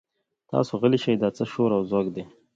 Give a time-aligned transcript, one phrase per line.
[0.49, 2.23] تاسې غلي شئ دا څه شور او ځوږ دی.